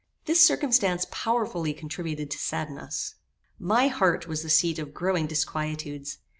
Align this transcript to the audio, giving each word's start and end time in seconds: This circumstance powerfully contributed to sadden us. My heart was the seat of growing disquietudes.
This 0.25 0.43
circumstance 0.43 1.05
powerfully 1.11 1.75
contributed 1.75 2.31
to 2.31 2.39
sadden 2.39 2.79
us. 2.79 3.17
My 3.59 3.87
heart 3.87 4.27
was 4.27 4.41
the 4.41 4.49
seat 4.49 4.79
of 4.79 4.95
growing 4.95 5.27
disquietudes. 5.27 6.17